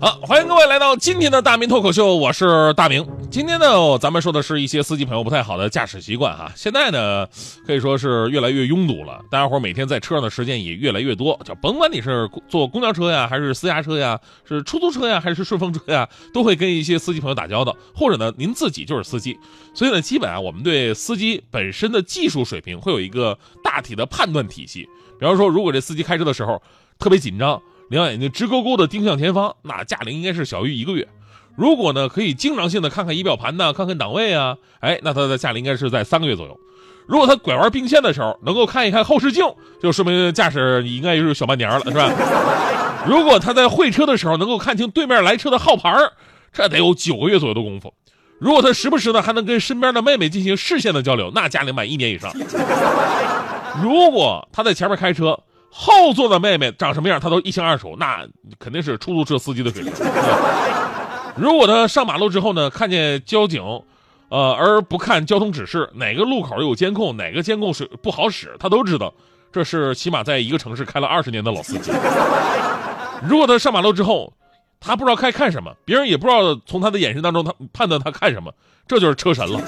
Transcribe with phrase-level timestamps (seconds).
[0.00, 3.04] 好，欢迎各位来到今天的大明脱口秀，我是大明。
[3.32, 6.52] 今天呢，咱们说的是一些司机朋友不太好的驾驶习惯哈。
[6.54, 7.26] 现在呢，
[7.66, 11.36] 可以说是越来越拥堵了，大家伙每天在车上的时间也越来越多。
[11.44, 19.36] 就甭管你是坐公交车呀，还是私家车呀，是出租车呀，还是顺风车呀，都会跟一些司机朋友打交道，或者呢，您自己就是司机。
[19.74, 24.88] 所以呢，基本啊，我们对司机本身的技术水平会有一个大体的判断体系。
[25.18, 26.62] 比方说，如果这司机开车的时候
[27.00, 27.60] 特别紧张。
[27.88, 31.08] 两眼睛直勾勾的盯向前方，那驾龄应该是小于一个月。
[31.56, 36.56] 如果呢，可以经常性的看看仪表盘呢，看看档位啊，哎，那他的驾龄应该是在三个月左右。
[37.06, 39.44] 如果他拐弯并线的时候能够看一看后视镜，
[39.82, 42.12] 就说明驾驶应该是小半年了，是吧？
[43.08, 45.90] 如果他在会车的时候能够看清对面来车的号牌
[46.52, 47.92] 这得有九个月左右的功夫。
[48.38, 52.30] 如果他时不时的还能跟身边的妹妹进行视线的交流，那驾龄满一年以上。
[53.82, 55.40] 如果他在前面开车。
[55.70, 58.26] 后座的妹妹长什么样，他都一清二楚，那
[58.58, 59.92] 肯定是出租车司机的水平。
[61.36, 63.62] 如果他上马路之后呢，看见交警，
[64.28, 69.14] 呃，而不看交通指示，哪个路口有监控，哪个监控是不好使，他都知道，
[69.52, 71.92] 这是起码在一个城市开了二十年的老司机。
[73.22, 74.32] 如果他上马路之后，
[74.80, 78.52] 他不知道该看什么，别人也不知道从他的眼神当中他判断他看什么，
[78.86, 79.60] 这就是车神了。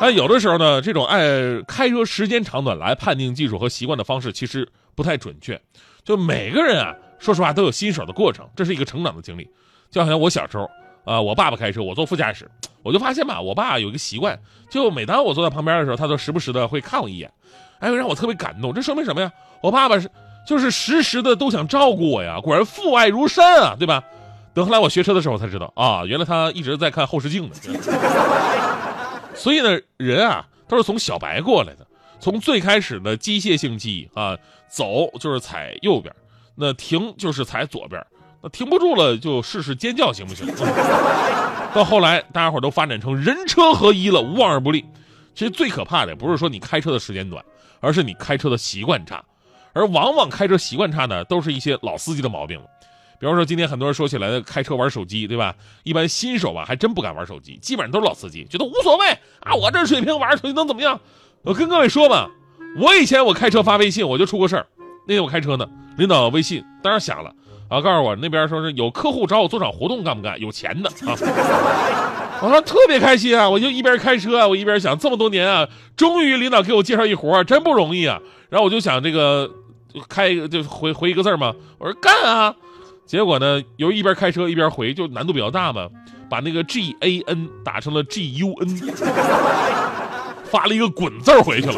[0.00, 5.60] 但有的时候呢，这种按开车时间长短来判定技术和习惯的方式，其实不太准确。
[6.04, 9.48] 就每个人啊，说实话都有新手的过程，这是一个成长的经历。
[9.90, 10.68] 就好像我小时候，
[11.04, 12.48] 啊，我爸爸开车，我坐副驾驶，
[12.82, 14.38] 我就发现吧，我爸有一个习惯，
[14.70, 17.32] 就每当我坐在旁边的时候，他都时不时的会看我一眼，
[17.78, 18.74] 哎，让我特别感动。
[18.74, 19.32] 这说明什么呀？
[19.62, 20.10] 我爸爸是
[20.46, 24.04] 就是时时的都想照顾我呀，果然父爱如山啊，对吧？
[24.52, 27.54] 等后来我学车的时候才知道啊，原来他一直在看后视镜呢。
[29.36, 31.86] 所以呢，人啊都是从小白过来的，
[32.18, 34.36] 从最开始的机械性记忆啊，
[34.68, 36.12] 走就是踩右边，
[36.54, 38.04] 那停就是踩左边，
[38.42, 40.46] 那停不住了就试试尖叫行不行？
[41.74, 44.84] 到后来大家伙都发展成人车合一了，无往而不利。
[45.34, 47.44] 其实最可怕的不是说你开车的时间短，
[47.80, 49.22] 而是你开车的习惯差，
[49.74, 52.58] 而往往开车习惯差呢，都是一些老司机的毛病。
[53.18, 55.54] 比方说，今天很多人说起来的开车玩手机，对吧？
[55.84, 59.08] 一般新手吧还真不敢玩手机，基本上都是老司机，觉得无所谓
[59.40, 59.54] 啊。
[59.54, 61.00] 我这水平玩手机能怎么样？
[61.42, 62.28] 我跟各位说吧，
[62.78, 64.66] 我以前我开车发微信，我就出过事儿。
[65.06, 65.66] 那天我开车呢，
[65.96, 67.32] 领导微信当然响了
[67.68, 70.38] 啊，告诉我那边说是有客户找我做场活动，干不干？
[70.40, 71.14] 有钱的啊！
[72.42, 75.66] 我说特别开心啊，我就一边开车啊，我一边想，这么多年啊，
[75.96, 78.20] 终于领导给我介绍一活，真不容易啊。
[78.50, 79.50] 然后我就想这个
[80.08, 82.54] 开一个就回回一个字嘛，我说干啊。
[83.06, 85.88] 结果呢，由于一边开车一边回，就难度比较大嘛，
[86.28, 88.68] 把那个 G A N 打成了 G U N，
[90.44, 91.74] 发了一个滚字回去了。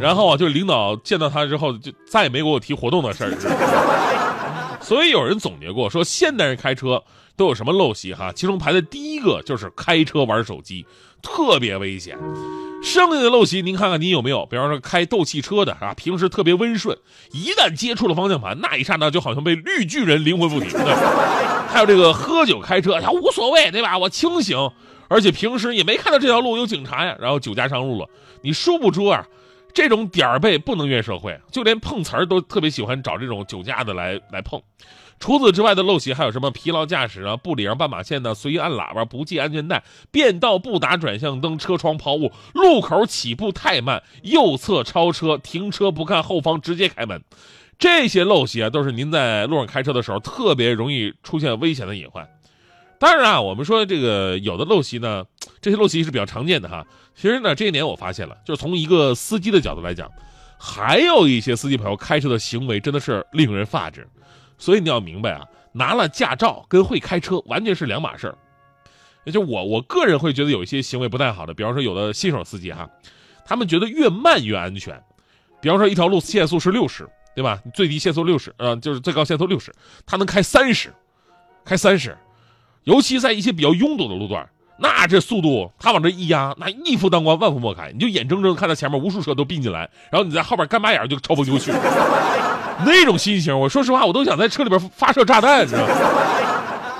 [0.00, 4.78] 然后啊，就领导见到他之后，就再也没给我提活动的事儿。
[4.80, 7.02] 所以有人总结过，说现代人开车
[7.36, 8.32] 都有什么陋习哈？
[8.34, 10.86] 其中排的第一个就是开车玩手机，
[11.22, 12.16] 特别危险。
[12.86, 14.46] 剩下的陋习，您看看您有没有？
[14.46, 16.96] 比方说开斗气车的啊，平时特别温顺，
[17.32, 20.68] 一旦接触了方向盘，那一刹那就好像被绿巨人灵魂附体。
[21.68, 23.98] 还有这个喝酒开车，他无所谓，对吧？
[23.98, 24.70] 我清醒，
[25.08, 27.16] 而且平时也没看到这条路有警察呀。
[27.18, 28.08] 然后酒驾上路了，
[28.42, 29.26] 你殊不知啊，
[29.74, 34.62] 这种点儿背不能怨社会，就连碰瓷儿都特别喜欢找这种酒驾的来来碰。
[35.18, 36.50] 除此之外的陋习还有什么？
[36.50, 47.22] 疲劳驾驶啊，不礼让斑马线呢，随意按喇叭，不系安全带，变道不打转向灯，车窗抛物，路口起步太慢，右侧超车，停车不看后方直接开门，
[47.78, 52.28] 这些陋习啊，都是您在路上开车的时候特别容易出现危险的隐患。
[52.98, 55.24] 当然啊，我们说这个有的陋习呢，
[55.60, 56.86] 这些陋习是比较常见的哈。
[57.14, 60.10] 其实呢，这些年我发现了，就是从一个司机的角度来讲，
[60.58, 64.06] 还有一些司机朋友开车的行为真的是令人发指。
[64.58, 68.38] 所以你要明白啊，拿了驾照跟会开车完全是两码事儿。
[69.32, 72.88] 就我我个人会觉得有一些行为不太好的，比方说有的新手司机哈，
[73.44, 75.02] 他们觉得越慢越安全。
[75.60, 77.60] 比方说一条路限速是六十，对吧？
[77.74, 79.74] 最低限速六十，呃，就是最高限速六十，
[80.06, 80.92] 他能开三十，
[81.64, 82.16] 开三十。
[82.84, 91.72] 尤其在一些比较拥堵的路段，那这速度，他往这一压，那一夫当关，万夫莫开，你就眼睁睁看到前面无数车都并进来，然后你在后边干巴眼就超风就去，
[92.84, 95.94] 那种心情，我说实话，我都想在车里边发射炸弹，你知道吗？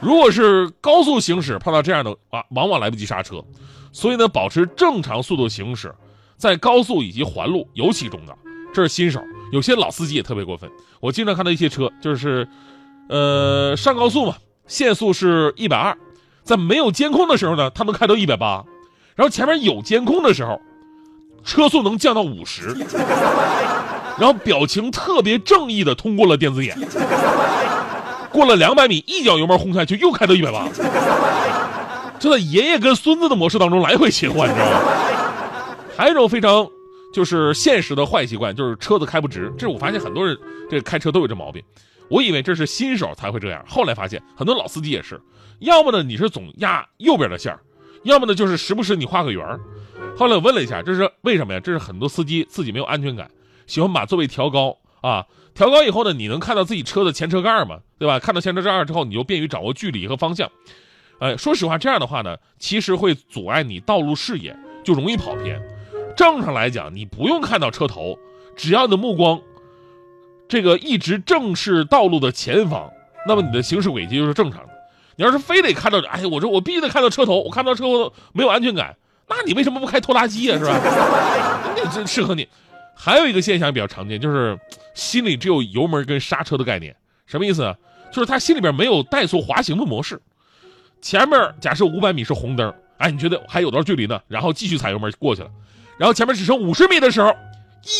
[0.00, 3.44] 如果是高速行驶，碰到这样的啊，往往来不及刹车，
[3.92, 5.94] 所以呢，保持正常速度行驶，
[6.36, 8.36] 在高速以及环路尤其重要。
[8.72, 9.20] 这是新手，
[9.52, 10.70] 有些老司机也特别过分。
[11.00, 12.48] 我经常看到一些车，就是，
[13.08, 14.36] 呃，上高速嘛，
[14.66, 15.96] 限速是一百二，
[16.50, 18.64] 在没有监控的时候呢，他能开到一百八，
[19.14, 20.60] 然后前面有监控的时候，
[21.44, 22.76] 车速能降到五十，
[24.18, 26.76] 然后表情特别正义的通过了电子眼。
[28.32, 30.66] 过了两百米，一脚油门轰下去，又开到一百八，
[32.18, 34.78] 就在爷爷跟孙子的模式当中来回切换，你知道吗？
[35.96, 36.66] 还有一种非常
[37.14, 39.52] 就是现实的坏习惯，就是车子开不直。
[39.56, 40.36] 这是我发现很多人
[40.68, 41.62] 这开车都有这毛病。
[42.08, 45.20] 我以为这是新手才会这样，后来发现很多老司机也是，
[45.60, 47.60] 要么呢你是总压右边的线儿，
[48.02, 49.60] 要么呢就是时不时你画个圆儿。
[50.16, 51.60] 后来我问了一下，这是为什么呀？
[51.60, 53.30] 这是很多司机自己没有安全感，
[53.66, 55.26] 喜欢把座位调高啊。
[55.54, 58.18] 调高以后呢，你能看到自己车的前车盖嘛，对吧？
[58.18, 60.50] 看到前车盖之后，你就便于掌握距离和方向。
[61.18, 65.60] 哎，说实话，这样的话呢，其实会阻碍你道路视野，就容易跑偏。
[66.16, 68.18] 正常来讲，你不用看到车头，
[68.56, 69.40] 只要你的目光
[70.48, 72.90] 这个一直正视道路的前方，
[73.26, 74.69] 那么你的行驶轨迹就是正常的。
[75.20, 78.96] 你要是非得看到，哎，我说我必须得看到车头，我看不到车头没有安全感，
[79.28, 80.58] 那你为什么不开拖拉机啊？
[80.58, 80.80] 是吧？
[81.76, 82.48] 那这适合你。
[82.94, 84.58] 还有一个现象比较常见，就是
[84.94, 86.96] 心里只有油门跟刹车的概念。
[87.26, 87.76] 什么意思啊？
[88.10, 90.18] 就是他心里边没有怠速滑行的模式。
[91.02, 95.50] 前面假设五百米是红灯，哎，你觉得还有段距离呢，然后继续踩油门过去了，
[95.98, 97.36] 然后前面只剩五十米的时候，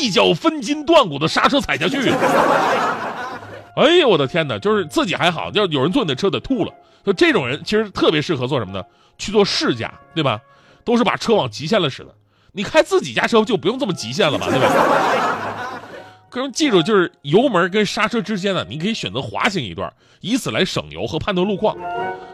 [0.00, 1.98] 一脚分筋断骨的刹车踩下去。
[3.74, 4.56] 哎呦，我的天哪！
[4.56, 6.72] 就是自己还好，要有人坐你的车得吐了。
[7.04, 8.84] 就这种人其实特别适合做什么呢？
[9.16, 10.40] 去做试驾，对吧？
[10.84, 12.14] 都是把车往极限了使的。
[12.52, 15.80] 你开自己家车就不用这么极限了吧，对吧？
[16.30, 21.76] 各位记住，就是油门跟刹车之间呢，你可以选择滑行一段，以此来省油和判断路况。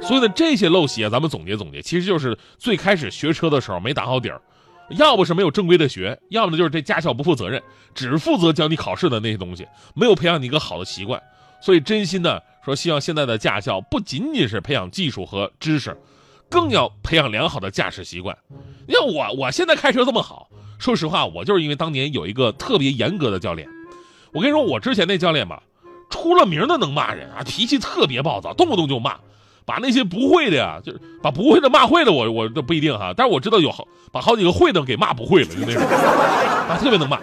[0.00, 4.40] 所以呢，这些陋习啊，咱们总结总结，其实就是最开始学车的时候没打好底儿，
[4.90, 7.62] 要不是没有正规的学，要么就是这驾校不负责任，
[7.94, 11.20] 只负责教你考试的那些东西，没有培养你一个好的习惯。
[11.60, 15.96] 所以真心的说，希望现在的驾校不仅仅是培养技术和知识。
[16.50, 18.34] 更要培养良好的驾驶习惯。
[18.86, 23.68] 你看我，我现在开车这么好，说实话，我就是因为当年有一个特别严格的教练。
[24.32, 25.62] 我跟你说，我之前那教练吧，
[26.08, 29.18] 出了名的能骂人啊，脾气特别暴躁，动不动就骂，
[29.66, 37.20] 把那些不会的呀，就是把不会的骂会的，我我都不一定哈，但是我知道有好把好几个会的给骂不会了，就那种，啊，特别能骂。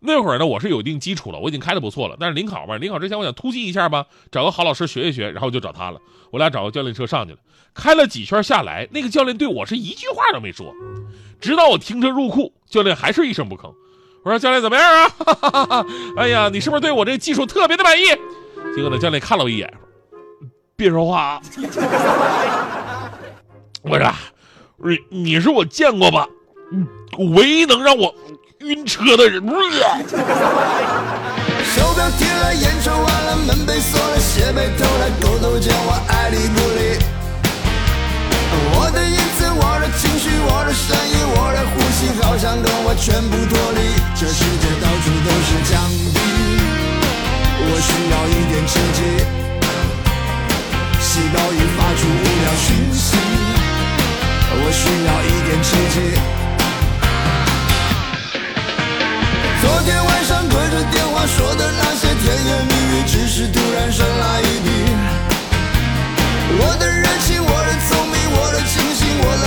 [0.00, 2.16] 那会儿呢，我是有一定基础了，我已经开的不错了。
[2.20, 6.00] 但是临考嘛，临考之前我想突击一下吧，找个好老师学一学，然后就找他了。
[6.30, 7.38] 我俩找个教练车上去了，
[7.74, 10.72] 开了几圈下来，那个教练对我是一句话都没说，
[11.40, 13.74] 直到我停车入库，教练还是一声不吭。
[14.24, 15.08] 我说教练怎么样啊？
[15.08, 15.86] 哈哈哈哈
[16.16, 18.04] 哎呀，你是不是对我这个技术特别的满意？
[18.76, 19.72] 结果呢，教练看了我一眼，
[20.76, 21.42] 别说话啊。
[23.82, 24.12] 我说，
[24.76, 26.28] 你你是我见过吧，
[27.34, 28.14] 唯一能让我。
[28.60, 29.54] 晕车的人， 手
[31.94, 36.98] 表贴了，烟抽完了，门被锁了，鞋被偷了，狗都叫我爱理不理。
[38.74, 43.94] 我的言辞，我的情绪，我的声音，我的呼吸，好像跟我全部脱离。
[44.18, 45.78] 这世界到处都是墙
[46.12, 46.18] 壁，
[47.62, 49.00] 我需要一点刺激。
[51.00, 53.06] 细胞已发出无聊讯息，
[54.50, 56.18] 我需要一点刺激。
[59.60, 64.68] 昨天晚上对着电话说的那些甜言蜜语，只是突然生来一笔。
[66.60, 69.44] 我的热情，我的聪明，我的清醒，我的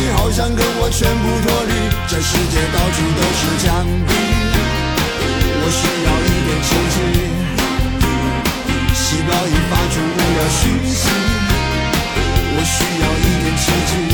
[0.00, 1.72] 你好像跟我全部脱离。
[2.08, 4.10] 这世界到处都是墙壁，
[5.60, 6.96] 我需要一点刺激。
[8.94, 11.04] 细胞已发出无聊讯息，
[12.56, 14.09] 我需要一点刺激。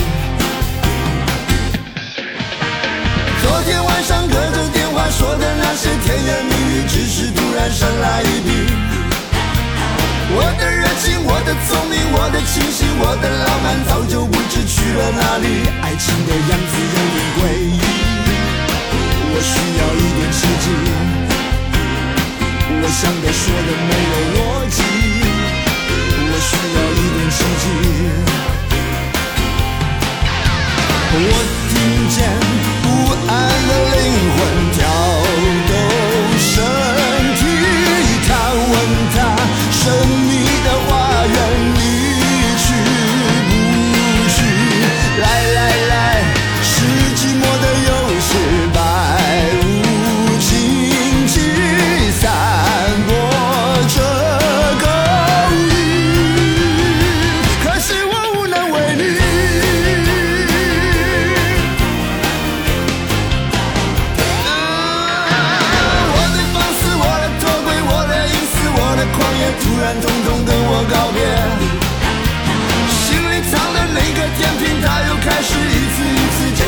[12.18, 15.68] 我的清醒，我的浪漫，早就不知去了哪里。
[15.82, 17.78] 爱情的样子有点诡异，
[19.32, 20.66] 我需要一点刺激。
[22.80, 24.38] 我想的说的没有逻
[24.72, 24.80] 辑，
[26.24, 26.78] 我需要